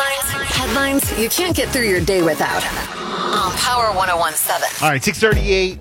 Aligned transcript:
Headlines. 0.00 0.52
Headlines 0.54 1.18
you 1.18 1.28
can't 1.28 1.54
get 1.54 1.68
through 1.68 1.88
your 1.88 2.00
day 2.00 2.22
without. 2.22 2.64
On 2.64 3.52
Power 3.52 3.94
1017. 3.94 4.84
All 4.84 4.90
right, 4.90 5.02
638. 5.02 5.78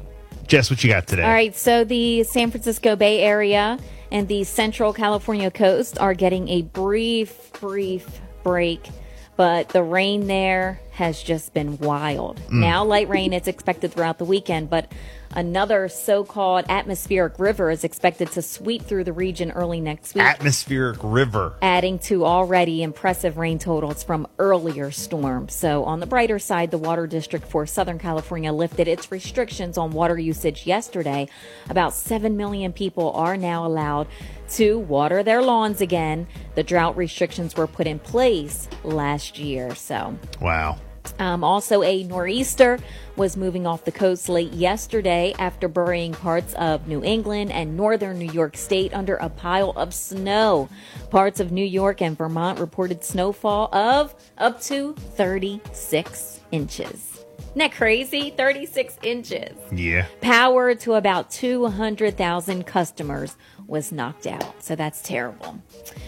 Jess, 0.48 0.70
what 0.70 0.84
you 0.84 0.90
got 0.90 1.08
today? 1.08 1.24
All 1.24 1.30
right, 1.30 1.56
so 1.56 1.84
the 1.84 2.24
San 2.24 2.52
Francisco 2.52 2.96
Bay 2.96 3.22
Area 3.22 3.80
and 4.12 4.28
the 4.28 4.44
Central 4.44 4.92
California 4.94 5.50
coast 5.52 6.00
are 6.00 6.14
getting 6.14 6.50
a 6.50 6.64
brief, 6.64 7.52
brief 7.62 8.20
break, 8.44 8.90
but 9.38 9.70
the 9.70 9.84
rain 9.84 10.28
there 10.28 10.82
has 10.92 11.22
just 11.22 11.54
been 11.54 11.78
wild. 11.78 12.40
Hmm. 12.40 12.60
Now, 12.60 12.84
light 12.84 13.08
rain 13.08 13.32
is 13.32 13.48
expected 13.48 13.94
throughout 13.94 14.18
the 14.18 14.26
weekend, 14.26 14.70
but 14.70 14.92
another 15.36 15.88
so 15.90 16.24
called 16.24 16.66
atmospheric 16.70 17.38
river 17.40 17.70
is 17.70 17.84
expected 17.84 18.32
to 18.32 18.42
sweep 18.42 18.84
through 18.84 19.04
the 19.04 19.14
region 19.14 19.52
early 19.52 19.80
next 19.80 20.16
week. 20.16 20.24
Atmospheric 20.24 20.98
river. 21.04 21.54
adding 21.62 22.00
to 22.00 22.26
already 22.26 22.84
impressive 22.84 23.38
rain 23.38 23.60
totals 23.60 24.04
from 24.04 24.28
earlier 24.40 24.92
storms. 24.92 25.54
So, 25.54 25.84
on 25.84 26.00
the 26.00 26.06
brighter 26.06 26.40
side, 26.40 26.72
the 26.72 26.78
Water 26.78 27.08
District 27.08 27.48
for 27.48 27.66
Southern 27.66 28.00
California 28.00 28.52
lifted 28.52 28.88
its 28.88 29.12
restrictions 29.12 29.78
on 29.78 29.92
water 29.92 30.18
usage 30.18 30.66
yesterday. 30.66 31.28
About 31.70 31.94
7 31.94 32.36
million 32.36 32.74
people 32.74 33.12
are 33.14 33.38
now 33.38 33.66
allowed 33.66 34.08
to 34.52 34.80
water 34.80 35.22
their 35.22 35.42
lawns 35.42 35.80
again. 35.82 36.26
The 36.56 36.64
drought 36.64 36.98
restrictions 36.98 37.56
were 37.56 37.68
put 37.68 37.86
in 37.86 38.00
place 38.00 38.68
last 38.84 39.38
year. 39.38 39.76
So, 39.76 40.18
Wow. 40.42 40.78
Um, 41.20 41.44
also, 41.44 41.84
a 41.84 42.04
nor'easter 42.04 42.80
was 43.16 43.36
moving 43.36 43.68
off 43.68 43.86
the 43.86 43.92
coast 43.92 44.30
late 44.30 44.54
yesterday 44.54 45.34
after 45.38 45.68
burying 45.68 46.14
parts 46.14 46.54
of 46.54 46.88
New 46.88 47.04
England 47.04 47.52
and 47.52 47.76
northern 47.76 48.18
New 48.18 48.32
York 48.32 48.56
State 48.56 48.94
under 48.94 49.16
a 49.16 49.30
pile 49.30 49.72
of 49.72 49.94
snow. 49.94 50.70
Parts 51.10 51.40
of 51.40 51.52
New 51.52 51.66
York 51.66 52.02
and 52.02 52.18
Vermont 52.18 52.60
reported 52.60 53.04
snowfall 53.04 53.74
of 53.76 54.16
up 54.38 54.62
to 54.64 54.94
36 54.94 56.40
inches. 56.52 57.26
Isn't 57.40 57.58
that 57.58 57.72
crazy? 57.72 58.30
36 58.30 58.98
inches. 59.02 59.58
Yeah. 59.72 60.06
Power 60.22 60.76
to 60.76 60.94
about 60.94 61.32
200,000 61.32 62.66
customers 62.66 63.36
was 63.70 63.92
knocked 63.92 64.26
out. 64.26 64.62
So 64.64 64.76
that's 64.76 65.02
terrible. 65.02 65.62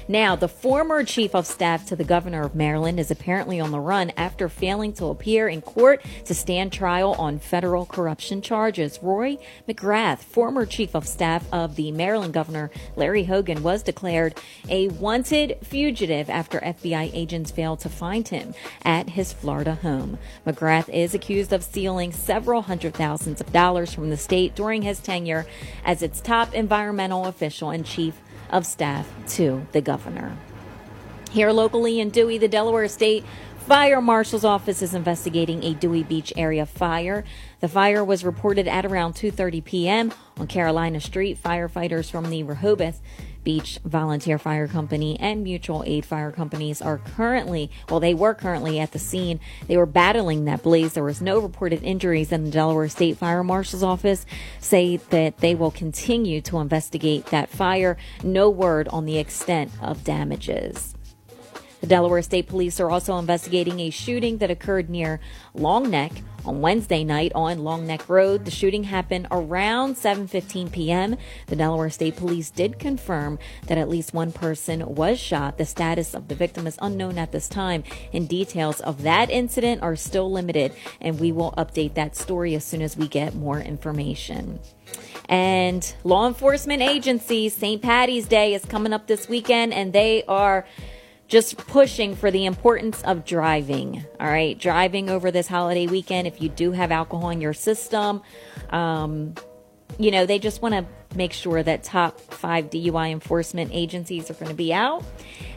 Now, 0.07 0.35
the 0.35 0.47
former 0.47 1.03
chief 1.03 1.35
of 1.35 1.45
staff 1.45 1.85
to 1.87 1.95
the 1.95 2.03
governor 2.03 2.43
of 2.43 2.55
Maryland 2.55 2.99
is 2.99 3.11
apparently 3.11 3.59
on 3.59 3.71
the 3.71 3.79
run 3.79 4.11
after 4.17 4.49
failing 4.49 4.93
to 4.93 5.05
appear 5.05 5.47
in 5.47 5.61
court 5.61 6.03
to 6.25 6.33
stand 6.33 6.73
trial 6.73 7.13
on 7.13 7.39
federal 7.39 7.85
corruption 7.85 8.41
charges. 8.41 8.99
Roy 9.01 9.37
McGrath, 9.69 10.19
former 10.19 10.65
chief 10.65 10.95
of 10.95 11.07
staff 11.07 11.45
of 11.53 11.75
the 11.75 11.91
Maryland 11.91 12.33
governor 12.33 12.71
Larry 12.95 13.25
Hogan, 13.25 13.61
was 13.61 13.83
declared 13.83 14.35
a 14.67 14.87
wanted 14.89 15.57
fugitive 15.63 16.29
after 16.29 16.59
FBI 16.59 17.11
agents 17.13 17.51
failed 17.51 17.79
to 17.81 17.89
find 17.89 18.27
him 18.27 18.53
at 18.83 19.11
his 19.11 19.31
Florida 19.31 19.75
home. 19.75 20.17
McGrath 20.47 20.89
is 20.89 21.13
accused 21.13 21.53
of 21.53 21.63
stealing 21.63 22.11
several 22.11 22.63
hundred 22.63 22.95
thousands 22.95 23.39
of 23.39 23.53
dollars 23.53 23.93
from 23.93 24.09
the 24.09 24.17
state 24.17 24.55
during 24.55 24.81
his 24.81 24.99
tenure 24.99 25.45
as 25.85 26.01
its 26.01 26.19
top 26.19 26.53
environmental 26.53 27.25
official 27.25 27.50
and 27.51 27.85
chief 27.85 28.19
of 28.49 28.65
staff 28.65 29.07
to 29.27 29.65
the 29.71 29.81
governor. 29.81 30.35
Here 31.31 31.51
locally 31.51 31.99
in 31.99 32.09
Dewey, 32.09 32.37
the 32.37 32.47
Delaware 32.47 32.87
State 32.87 33.23
Fire 33.67 34.01
Marshal's 34.01 34.43
office 34.43 34.81
is 34.81 34.95
investigating 34.95 35.63
a 35.63 35.75
Dewey 35.75 36.01
Beach 36.01 36.33
area 36.35 36.65
fire. 36.65 37.23
The 37.59 37.67
fire 37.67 38.03
was 38.03 38.25
reported 38.25 38.67
at 38.67 38.85
around 38.85 39.13
2:30 39.13 39.63
p.m. 39.63 40.11
on 40.39 40.47
Carolina 40.47 40.99
Street. 40.99 41.41
Firefighters 41.41 42.09
from 42.09 42.29
the 42.29 42.41
Rehoboth 42.41 43.01
Beach 43.43 43.79
Volunteer 43.83 44.37
Fire 44.37 44.67
Company 44.67 45.19
and 45.19 45.43
Mutual 45.43 45.83
Aid 45.85 46.05
Fire 46.05 46.31
Companies 46.31 46.81
are 46.81 46.99
currently, 46.99 47.71
well, 47.89 47.99
they 47.99 48.13
were 48.13 48.33
currently 48.33 48.79
at 48.79 48.91
the 48.91 48.99
scene. 48.99 49.39
They 49.67 49.77
were 49.77 49.85
battling 49.85 50.45
that 50.45 50.63
blaze. 50.63 50.93
There 50.93 51.03
was 51.03 51.21
no 51.21 51.39
reported 51.39 51.83
injuries, 51.83 52.31
and 52.31 52.47
the 52.47 52.51
Delaware 52.51 52.89
State 52.89 53.17
Fire 53.17 53.43
Marshal's 53.43 53.83
office 53.83 54.25
say 54.59 54.97
that 54.97 55.37
they 55.37 55.55
will 55.55 55.71
continue 55.71 56.41
to 56.41 56.59
investigate 56.59 57.27
that 57.27 57.49
fire. 57.49 57.97
No 58.23 58.49
word 58.49 58.87
on 58.89 59.05
the 59.05 59.17
extent 59.17 59.71
of 59.81 60.03
damages. 60.03 60.95
The 61.81 61.87
Delaware 61.87 62.21
State 62.21 62.47
Police 62.47 62.79
are 62.79 62.91
also 62.91 63.17
investigating 63.17 63.79
a 63.79 63.89
shooting 63.89 64.37
that 64.37 64.51
occurred 64.51 64.89
near 64.89 65.19
Long 65.55 65.89
Neck 65.89 66.11
on 66.45 66.61
Wednesday 66.61 67.03
night 67.03 67.31
on 67.33 67.63
Long 67.63 67.87
Neck 67.87 68.07
Road. 68.07 68.45
The 68.45 68.51
shooting 68.51 68.83
happened 68.83 69.27
around 69.31 69.95
7:15 69.95 70.71
p.m. 70.71 71.17
The 71.47 71.55
Delaware 71.55 71.89
State 71.89 72.17
Police 72.17 72.51
did 72.51 72.77
confirm 72.77 73.39
that 73.65 73.79
at 73.79 73.89
least 73.89 74.13
one 74.13 74.31
person 74.31 74.95
was 74.95 75.19
shot. 75.19 75.57
The 75.57 75.65
status 75.65 76.13
of 76.13 76.27
the 76.27 76.35
victim 76.35 76.67
is 76.67 76.77
unknown 76.81 77.17
at 77.17 77.31
this 77.31 77.49
time, 77.49 77.83
and 78.13 78.29
details 78.29 78.79
of 78.81 79.01
that 79.01 79.31
incident 79.31 79.81
are 79.81 79.95
still 79.95 80.31
limited, 80.31 80.73
and 80.99 81.19
we 81.19 81.31
will 81.31 81.51
update 81.57 81.95
that 81.95 82.15
story 82.15 82.53
as 82.53 82.63
soon 82.63 82.83
as 82.83 82.95
we 82.95 83.07
get 83.07 83.33
more 83.33 83.59
information. 83.59 84.59
And 85.27 85.95
law 86.03 86.27
enforcement 86.27 86.83
agencies, 86.83 87.55
St. 87.55 87.81
Patty's 87.81 88.27
Day 88.27 88.53
is 88.53 88.65
coming 88.65 88.93
up 88.93 89.07
this 89.07 89.27
weekend, 89.27 89.73
and 89.73 89.93
they 89.93 90.23
are 90.27 90.65
just 91.31 91.55
pushing 91.55 92.13
for 92.13 92.29
the 92.29 92.45
importance 92.45 93.01
of 93.03 93.23
driving. 93.23 94.03
All 94.19 94.27
right, 94.27 94.59
driving 94.59 95.09
over 95.09 95.31
this 95.31 95.47
holiday 95.47 95.87
weekend. 95.87 96.27
If 96.27 96.41
you 96.41 96.49
do 96.49 96.73
have 96.73 96.91
alcohol 96.91 97.29
in 97.29 97.39
your 97.39 97.53
system, 97.53 98.21
um, 98.69 99.35
you 99.97 100.11
know, 100.11 100.25
they 100.25 100.39
just 100.39 100.61
want 100.61 100.75
to 100.75 100.85
make 101.15 101.31
sure 101.31 101.63
that 101.63 101.83
top 101.83 102.19
five 102.19 102.69
DUI 102.69 103.11
enforcement 103.11 103.71
agencies 103.73 104.29
are 104.29 104.33
going 104.33 104.49
to 104.49 104.53
be 104.53 104.73
out 104.73 105.05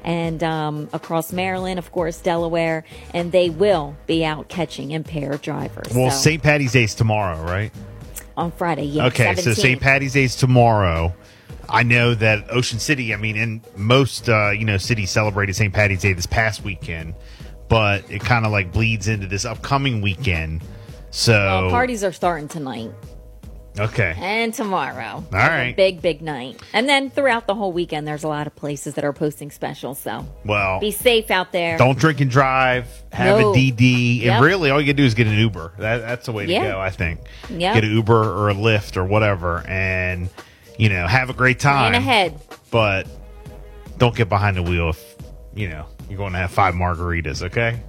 and 0.05 0.45
um, 0.45 0.89
across 0.93 1.33
Maryland, 1.33 1.81
of 1.81 1.91
course, 1.91 2.21
Delaware, 2.21 2.84
and 3.13 3.33
they 3.33 3.51
will 3.51 3.97
be 4.07 4.25
out 4.25 4.49
catching 4.49 4.93
impaired 4.93 5.43
drivers. 5.43 5.93
Well, 5.93 6.11
So, 6.11 6.17
St. 6.19 6.43
Patty's 6.43 6.73
Day 6.73 6.84
is 6.84 6.95
tomorrow, 6.95 7.43
right? 7.43 7.73
on 8.37 8.51
Friday, 8.53 8.84
yeah. 8.84 9.07
Okay, 9.07 9.34
so 9.37 9.55
St. 9.55 9.81
Patty's 9.81 10.13
Day 10.15 10.25
is 10.25 10.34
tomorrow. 10.37 11.15
I 11.69 11.83
know 11.83 12.15
that 12.15 12.51
Ocean 12.51 12.79
City, 12.79 13.13
I 13.15 13.17
mean, 13.17 13.37
and 13.37 13.61
most, 13.77 14.29
uh, 14.29 14.51
you 14.51 14.65
know, 14.65 14.77
cities 14.79 15.11
celebrated 15.11 15.55
St. 15.57 15.73
Patty's 15.73 16.03
Day 16.03 16.13
this 16.13 16.27
past 16.27 16.63
weekend, 16.65 17.15
but 17.69 18.09
it 18.11 18.21
kind 18.21 18.45
of 18.47 18.53
like 18.53 18.73
bleeds 18.73 19.09
into 19.09 19.27
this 19.27 19.45
upcoming 19.45 20.01
weekend. 20.01 20.63
So, 21.11 21.33
Well, 21.33 21.71
parties 21.71 22.03
are 22.03 22.13
starting 22.13 22.49
tonight 22.49 22.91
okay. 23.79 24.15
and 24.19 24.53
tomorrow. 24.53 25.25
All 25.25 25.25
right. 25.33 25.75
big, 25.77 26.03
big 26.03 26.23
night, 26.23 26.61
and 26.73 26.89
then 26.89 27.11
throughout 27.11 27.47
the 27.47 27.55
whole 27.55 27.73
weekend, 27.73 28.07
there's 28.07 28.25
a 28.25 28.29
lot 28.29 28.47
of 28.47 28.55
places 28.57 28.95
that 28.95 29.05
are 29.05 29.13
posting 29.13 29.51
specials. 29.51 29.99
So 29.99 30.27
Well, 30.45 30.81
be 30.81 30.91
safe 30.91 31.31
out 31.31 31.53
there. 31.53 31.79
don't 31.79 31.99
drink 31.99 32.21
and 32.21 32.31
drive. 32.31 32.87
Have 33.13 33.39
No. 33.39 33.53
a 33.53 33.55
DD. 33.55 34.23
Yep. 34.23 34.33
And 34.35 34.45
really, 34.45 34.71
all 34.71 34.81
you 34.81 34.87
can 34.89 34.97
do 34.97 35.05
is 35.05 35.15
get 35.15 35.27
an 35.29 35.39
Uber. 35.39 35.75
That, 35.79 35.99
that's 35.99 36.27
the 36.27 36.33
way 36.33 36.47
to 36.47 36.53
Yeah. 36.53 36.73
go, 36.73 36.81
I 36.81 36.91
think. 36.91 37.21
Yep. 37.51 37.75
Get 37.75 37.85
an 37.85 37.93
Uber 37.93 38.23
or 38.33 38.51
a 38.51 38.55
Lyft 38.55 38.97
or 38.97 39.05
whatever 39.05 39.65
and, 39.69 40.29
you 40.79 40.89
know, 40.89 41.07
have 41.07 41.31
a 41.31 41.35
great 41.35 41.59
time. 41.61 41.93
Plan 41.93 41.95
ahead. 41.95 42.41
But 42.71 43.07
don't 43.99 44.15
get 44.15 44.29
behind 44.29 44.57
the 44.57 44.62
wheel 44.62 44.91
if, 44.91 45.17
you 45.55 45.69
know, 45.69 45.87
you're 46.09 46.19
going 46.19 46.33
to 46.33 46.39
have 46.39 46.51
five 46.51 46.75
margaritas, 46.75 47.43
okay? 47.43 47.81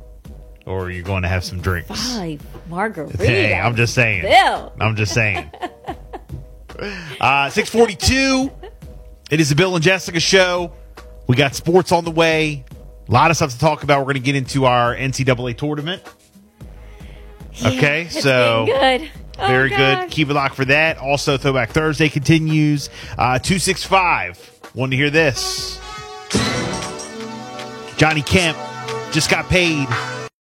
Or 0.65 0.89
you're 0.89 1.03
going 1.03 1.23
to 1.23 1.27
have 1.27 1.43
some 1.43 1.61
drinks. 1.61 1.89
Five 1.89 2.41
margaritas. 2.69 3.17
Hey, 3.23 3.53
I'm 3.53 3.75
just 3.75 3.93
saying. 3.93 4.23
Bill. 4.23 4.73
I'm 4.79 4.95
just 4.95 5.13
saying. 5.13 5.49
uh, 7.19 7.49
642. 7.49 8.51
It 9.31 9.39
is 9.39 9.49
the 9.49 9.55
Bill 9.55 9.75
and 9.75 9.83
Jessica 9.83 10.19
show. 10.19 10.73
We 11.27 11.35
got 11.35 11.55
sports 11.55 11.91
on 11.91 12.03
the 12.05 12.11
way. 12.11 12.63
A 13.07 13.11
lot 13.11 13.31
of 13.31 13.37
stuff 13.37 13.51
to 13.51 13.59
talk 13.59 13.83
about. 13.83 13.99
We're 13.99 14.13
going 14.13 14.15
to 14.15 14.19
get 14.21 14.35
into 14.35 14.65
our 14.65 14.95
NCAA 14.95 15.57
tournament. 15.57 16.01
Okay, 17.65 18.03
It's 18.03 18.21
so 18.21 18.65
been 18.67 19.07
Oh, 19.37 19.47
very 19.47 19.69
good. 19.69 20.09
Keep 20.09 20.29
it 20.29 20.33
locked 20.33 20.55
for 20.55 20.65
that. 20.65 20.97
Also, 20.97 21.37
Throwback 21.37 21.71
Thursday 21.71 22.09
continues. 22.09 22.89
Uh, 23.17 23.39
265. 23.39 24.71
Want 24.73 24.91
to 24.91 24.97
hear 24.97 25.09
this? 25.09 25.79
Johnny 27.97 28.21
Kemp 28.21 28.57
just 29.11 29.29
got 29.29 29.47
paid 29.47 29.87